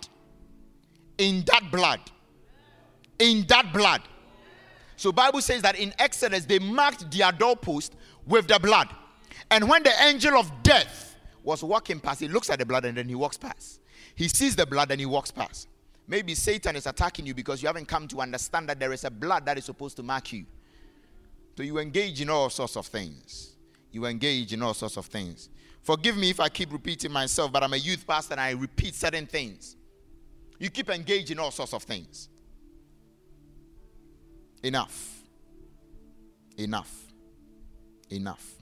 [1.16, 2.00] in that blood,
[3.18, 4.02] in that blood.
[4.96, 7.94] So Bible says that in Exodus they marked their doorpost
[8.26, 8.88] with the blood.
[9.50, 12.96] And when the angel of death was walking past, he looks at the blood and
[12.96, 13.80] then he walks past.
[14.14, 15.68] He sees the blood and he walks past.
[16.06, 19.10] Maybe Satan is attacking you because you haven't come to understand that there is a
[19.10, 20.44] blood that is supposed to mark you.
[21.56, 23.56] So you engage in all sorts of things.
[23.90, 25.48] You engage in all sorts of things.
[25.82, 28.94] Forgive me if I keep repeating myself, but I'm a youth pastor and I repeat
[28.94, 29.76] certain things.
[30.58, 32.28] You keep engaging all sorts of things.
[34.62, 35.22] Enough.
[36.56, 37.06] Enough.
[38.10, 38.54] Enough.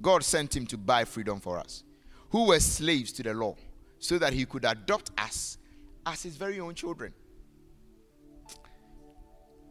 [0.00, 1.84] God sent him to buy freedom for us,
[2.30, 3.54] who were slaves to the law,
[3.98, 5.58] so that he could adopt us
[6.04, 7.12] as his very own children.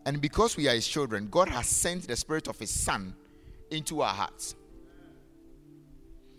[0.06, 3.16] And because we are his children, God has sent the spirit of his son
[3.70, 4.56] into our hearts.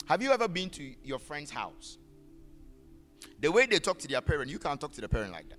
[0.07, 1.99] Have you ever been to your friend's house?
[3.41, 5.59] The way they talk to their parent, you can't talk to the parent like that.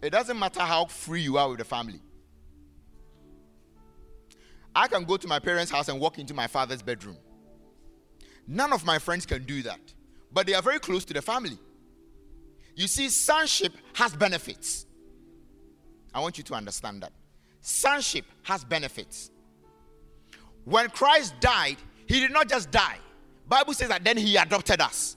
[0.00, 2.00] It doesn't matter how free you are with the family.
[4.74, 7.16] I can go to my parents' house and walk into my father's bedroom.
[8.46, 9.80] None of my friends can do that,
[10.32, 11.58] but they are very close to the family.
[12.76, 14.86] You see, sonship has benefits.
[16.14, 17.12] I want you to understand that.
[17.60, 19.30] Sonship has benefits.
[20.64, 22.98] When Christ died, he did not just die.
[23.48, 25.16] Bible says that then he adopted us.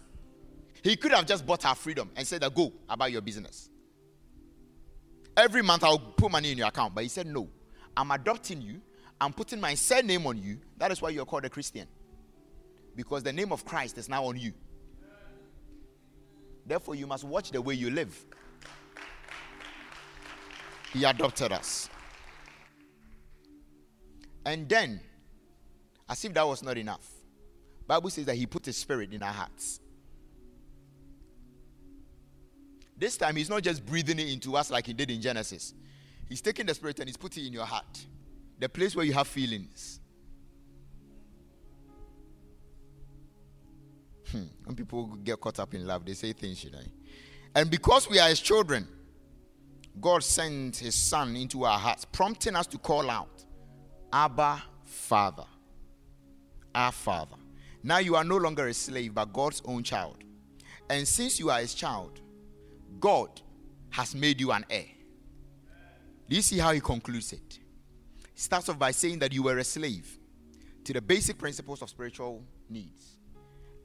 [0.83, 3.70] He could have just bought our freedom and said go about your business.
[5.35, 6.93] Every month I'll put money in your account.
[6.93, 7.49] But he said, No,
[7.95, 8.81] I'm adopting you.
[9.19, 10.57] I'm putting my surname on you.
[10.77, 11.87] That is why you're called a Christian.
[12.95, 14.53] Because the name of Christ is now on you.
[16.65, 18.25] Therefore, you must watch the way you live.
[20.93, 21.89] He adopted us.
[24.45, 24.99] And then,
[26.09, 27.07] as if that was not enough,
[27.87, 29.79] Bible says that he put his spirit in our hearts.
[33.01, 35.73] This time, he's not just breathing it into us like he did in Genesis.
[36.29, 38.05] He's taking the spirit and he's putting it in your heart,
[38.59, 39.99] the place where you have feelings.
[44.31, 44.43] Hmm.
[44.65, 46.77] When people get caught up in love, they say things, you know.
[47.55, 48.87] And because we are his children,
[49.99, 53.43] God sent his son into our hearts, prompting us to call out,
[54.13, 55.45] Abba, Father.
[56.75, 57.37] Our Father.
[57.81, 60.17] Now you are no longer a slave, but God's own child.
[60.87, 62.20] And since you are his child,
[62.99, 63.41] God
[63.89, 64.85] has made you an heir.
[66.29, 67.59] Do you see how he concludes it?
[68.33, 70.17] He starts off by saying that you were a slave
[70.83, 73.17] to the basic principles of spiritual needs.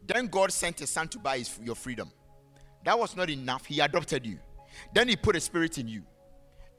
[0.07, 2.11] Then God sent his son to buy his, your freedom.
[2.85, 3.67] That was not enough.
[3.67, 4.39] He adopted you.
[4.95, 6.05] Then he put a spirit in you.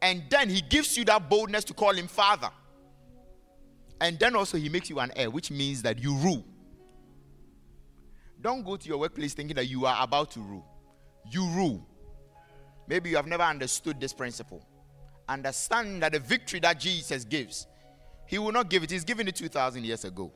[0.02, 2.50] And then he gives you that boldness to call him father.
[4.00, 6.46] And then also he makes you an heir, which means that you rule.
[8.40, 10.66] Don't go to your workplace thinking that you are about to rule.
[11.30, 11.86] You rule.
[12.88, 14.66] Maybe you have never understood this principle.
[15.28, 17.68] Understand that the victory that Jesus gives,
[18.26, 18.92] He will not give it.
[18.92, 20.32] He's given it 2,000 years ago.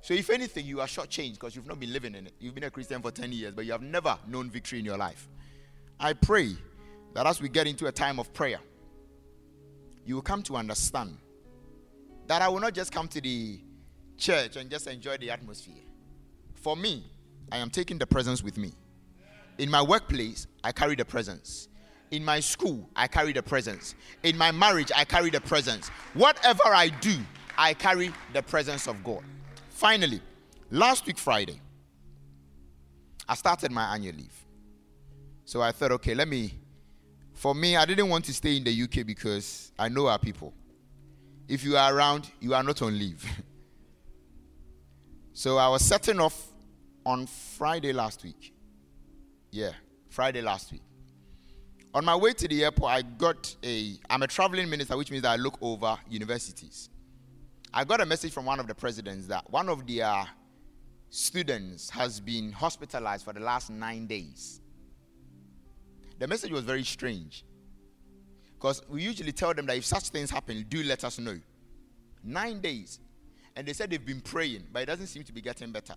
[0.00, 2.34] So, if anything, you are shortchanged because you've not been living in it.
[2.38, 4.96] You've been a Christian for 10 years, but you have never known victory in your
[4.96, 5.28] life.
[5.98, 6.56] I pray
[7.14, 8.60] that as we get into a time of prayer,
[10.04, 11.16] you will come to understand
[12.28, 13.60] that I will not just come to the
[14.16, 15.82] church and just enjoy the atmosphere.
[16.54, 17.04] For me,
[17.50, 18.72] I am taking the presence with me.
[19.58, 21.68] In my workplace, I carry the presence.
[22.10, 23.94] In my school, I carry the presence.
[24.22, 25.88] In my marriage, I carry the presence.
[26.14, 27.16] Whatever I do,
[27.56, 29.22] I carry the presence of God.
[29.70, 30.20] Finally,
[30.70, 31.60] last week, Friday,
[33.28, 34.46] I started my annual leave.
[35.44, 36.54] So I thought, okay, let me.
[37.34, 40.52] For me, I didn't want to stay in the UK because I know our people.
[41.46, 43.24] If you are around, you are not on leave.
[45.32, 46.48] so I was setting off
[47.04, 48.54] on Friday last week.
[49.50, 49.70] Yeah,
[50.10, 50.82] Friday last week.
[51.94, 55.24] On my way to the airport, I got a, I'm a traveling minister, which means
[55.24, 56.90] I look over universities.
[57.72, 60.26] I got a message from one of the presidents that one of their
[61.10, 64.60] students has been hospitalized for the last nine days.
[66.18, 67.44] The message was very strange
[68.54, 71.38] because we usually tell them that if such things happen, do let us know.
[72.22, 73.00] Nine days.
[73.56, 75.94] And they said they've been praying, but it doesn't seem to be getting better.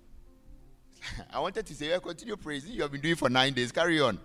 [1.33, 2.71] I wanted to say, yeah, continue praising.
[2.73, 3.71] You have been doing for nine days.
[3.71, 4.19] Carry on.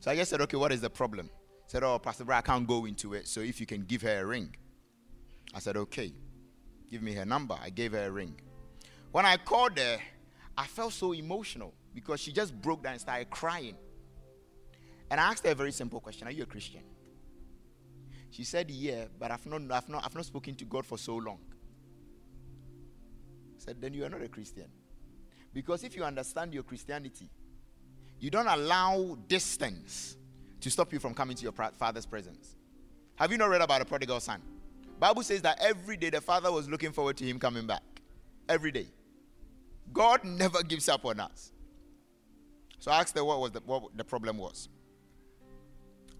[0.00, 1.30] So I just said, okay, what is the problem?
[1.66, 3.28] said, oh, Pastor I can't go into it.
[3.28, 4.56] So if you can give her a ring.
[5.54, 6.12] I said, okay.
[6.90, 7.56] Give me her number.
[7.62, 8.34] I gave her a ring.
[9.12, 9.98] When I called her,
[10.58, 13.76] I felt so emotional because she just broke down and started crying.
[15.10, 16.82] And I asked her a very simple question Are you a Christian?
[18.30, 21.16] She said, Yeah, but I've not, I've not, I've not spoken to God for so
[21.16, 21.38] long.
[23.56, 24.66] I said, Then you are not a Christian.
[25.52, 27.30] Because if you understand your Christianity,
[28.20, 30.16] you don't allow distance
[30.60, 32.56] to stop you from coming to your father's presence.
[33.16, 34.42] Have you not read about the prodigal son?
[34.98, 37.82] Bible says that every day the father was looking forward to him coming back.
[38.48, 38.86] Every day.
[39.92, 41.52] God never gives up on us.
[42.78, 44.68] So I asked her what was the, what the problem was.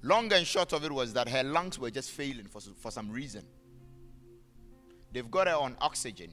[0.03, 3.11] Long and short of it was that her lungs were just failing for, for some
[3.11, 3.45] reason.
[5.13, 6.31] They've got her on oxygen,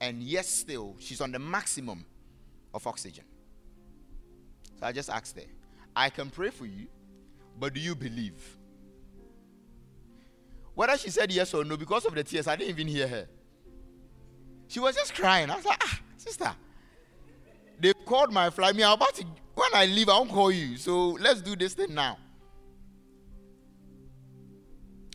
[0.00, 2.04] and yet still she's on the maximum
[2.74, 3.24] of oxygen.
[4.78, 5.46] So I just asked her,
[5.94, 6.86] I can pray for you,
[7.58, 8.56] but do you believe?
[10.74, 13.28] Whether she said yes or no, because of the tears, I didn't even hear her.
[14.68, 15.50] She was just crying.
[15.50, 16.50] I was like, ah, sister.
[17.80, 18.76] They called my flight.
[18.76, 19.24] Me, I'm about to,
[19.54, 20.76] when I leave, I won't call you.
[20.76, 22.18] So let's do this thing now.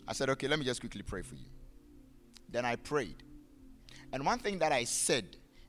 [0.06, 1.46] I said, okay, let me just quickly pray for you.
[2.50, 3.24] Then I prayed.
[4.12, 5.26] And one thing that I said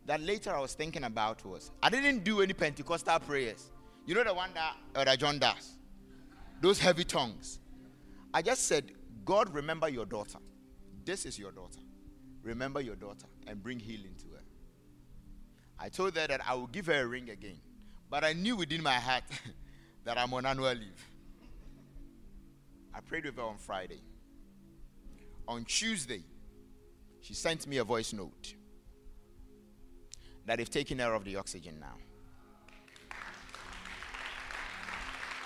[0.06, 3.70] that later I was thinking about was I didn't do any Pentecostal prayers.
[4.06, 5.78] You know the one that uh, Elder John does?
[6.60, 7.58] Those heavy tongues.
[8.32, 8.92] I just said,
[9.24, 10.38] God, remember your daughter.
[11.04, 11.80] This is your daughter.
[12.42, 14.42] Remember your daughter and bring healing to her.
[15.78, 17.58] I told her that I will give her a ring again.
[18.10, 19.24] But I knew within my heart
[20.04, 21.08] that I'm on annual leave.
[22.94, 24.02] I prayed with her on Friday.
[25.48, 26.22] On Tuesday,
[27.20, 28.54] she sent me a voice note
[30.46, 31.96] that they've taken her off the oxygen now.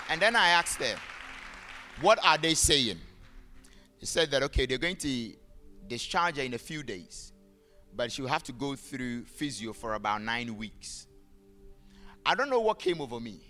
[0.08, 0.98] And then I asked them,
[2.00, 2.98] What are they saying?
[3.98, 5.32] He said that, okay, they're going to
[5.88, 7.32] discharge her in a few days,
[7.94, 11.06] but she'll have to go through physio for about nine weeks.
[12.24, 13.40] I don't know what came over me,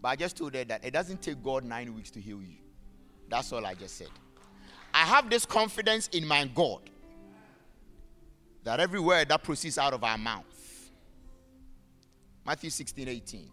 [0.00, 2.56] but I just told her that it doesn't take God nine weeks to heal you.
[3.28, 4.10] That's all I just said.
[4.92, 6.80] I have this confidence in my God
[8.64, 10.44] that every word that proceeds out of our mouth,
[12.44, 13.48] Matthew 16, 18,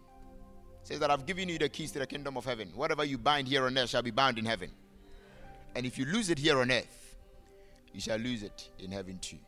[0.90, 2.72] says that I've given you the keys to the kingdom of heaven.
[2.74, 4.70] Whatever you bind here on earth shall be bound in heaven.
[5.76, 7.16] And if you lose it here on earth,
[7.94, 9.38] you shall lose it in heaven too.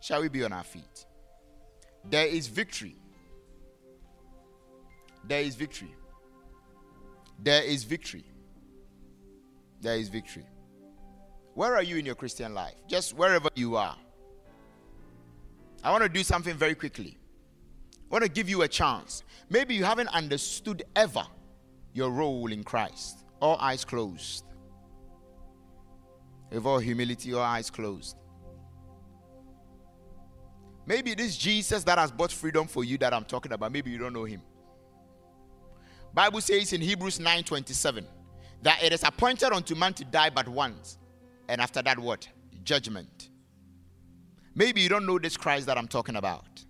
[0.00, 1.06] Shall we be on our feet?
[2.08, 2.94] There is victory.
[5.24, 5.94] There is victory.
[7.40, 8.24] There is victory.
[9.80, 10.46] There is victory.
[11.54, 12.74] Where are you in your Christian life?
[12.86, 13.96] Just wherever you are.
[15.82, 17.18] I want to do something very quickly.
[18.12, 19.22] I want to give you a chance.
[19.48, 21.24] Maybe you haven't understood ever
[21.94, 23.24] your role in Christ.
[23.40, 24.44] All eyes closed
[26.50, 28.16] with all humility, your eyes closed.
[30.84, 33.72] Maybe this Jesus that has bought freedom for you that I'm talking about.
[33.72, 34.42] Maybe you don't know him.
[36.12, 38.04] Bible says in Hebrews 9:27
[38.60, 40.98] that it is appointed unto man to die but once,
[41.48, 42.28] and after that what?
[42.62, 43.30] Judgment.
[44.54, 46.62] Maybe you don't know this Christ that I'm talking about.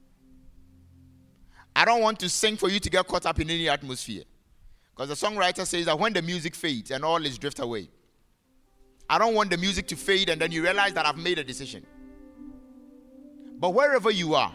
[1.74, 4.24] I don't want to sing for you to get caught up in any atmosphere.
[4.94, 7.88] Because the songwriter says that when the music fades and all is drift away,
[9.08, 11.44] I don't want the music to fade and then you realize that I've made a
[11.44, 11.86] decision.
[13.58, 14.54] But wherever you are,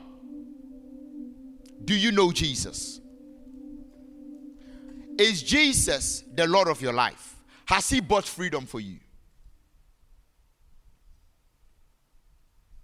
[1.86, 3.00] do you know Jesus?
[5.18, 7.36] Is Jesus the Lord of your life?
[7.66, 8.98] Has He bought freedom for you?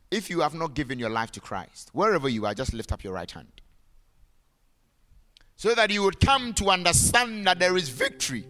[0.10, 3.04] If you have not given your life to Christ, wherever you are, just lift up
[3.04, 3.62] your right hand.
[5.64, 8.43] So that you would come to understand that there is victory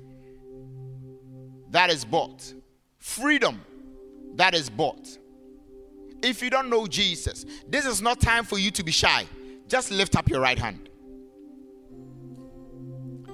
[1.70, 2.56] that is bought
[2.98, 3.62] freedom
[4.34, 5.20] that is bought.
[6.24, 9.28] If you don't know Jesus, this is not time for you to be shy.
[9.68, 10.90] Just lift up your right hand.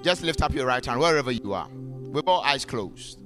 [0.02, 3.22] Just lift up your right hand wherever you are, with all eyes closed.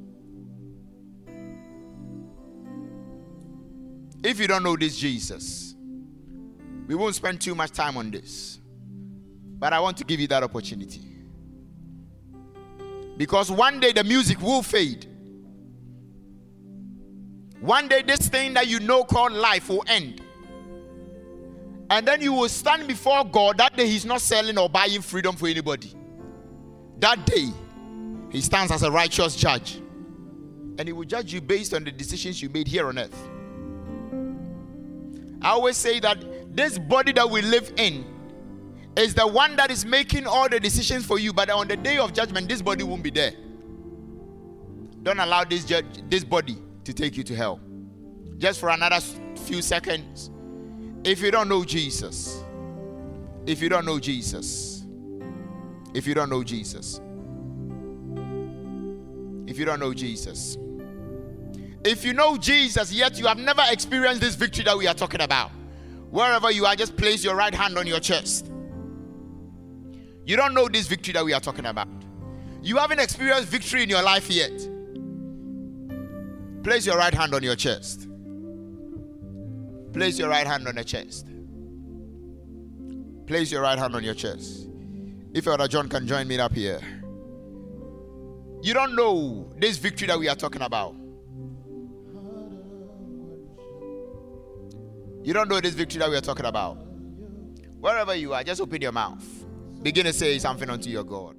[4.22, 5.74] If you don't know this Jesus,
[6.86, 8.61] we won't spend too much time on this.
[9.59, 11.00] But I want to give you that opportunity.
[13.16, 15.07] Because one day the music will fade.
[17.61, 20.20] One day this thing that you know called life will end.
[21.90, 23.59] And then you will stand before God.
[23.59, 25.92] That day He's not selling or buying freedom for anybody.
[26.98, 27.50] That day
[28.30, 29.76] He stands as a righteous judge.
[30.76, 33.28] And He will judge you based on the decisions you made here on earth.
[35.40, 38.05] I always say that this body that we live in
[38.97, 41.32] is the one that is making all the decisions for you.
[41.32, 43.32] But on the day of judgment, this body won't be there.
[45.03, 47.61] Don't allow this judge, this body to take you to hell.
[48.38, 49.01] Just for another
[49.45, 50.30] few seconds.
[51.05, 52.42] If you don't know Jesus,
[53.47, 54.86] if you don't know Jesus,
[55.92, 57.01] if you don't know Jesus,
[59.47, 60.57] if you don't know Jesus,
[61.84, 65.20] if you know Jesus, yet you have never experienced this victory that we are talking
[65.20, 65.51] about,
[66.11, 68.51] wherever you are, just place your right hand on your chest.
[70.27, 71.89] You don't know this victory that we are talking about.
[72.62, 74.53] You haven't experienced victory in your life yet.
[76.62, 78.09] Place your right hand on your chest.
[79.93, 81.27] Place your right hand on your chest.
[83.27, 84.66] Place your right hand on your chest.
[85.35, 86.81] If Elder John can join me up here.
[88.62, 90.95] You don't know this victory that we are talking about.
[95.22, 96.79] You don't know this victory that we are talking about.
[97.79, 99.43] Wherever you are, just open your mouth.
[99.85, 101.37] Begin to say something unto your God.